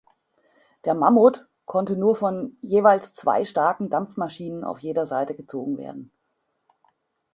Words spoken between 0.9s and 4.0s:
"Mammut" konnte nur von jeweils zwei starken